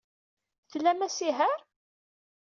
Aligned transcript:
Tlam 0.71 0.99
asihaṛ? 1.05 1.59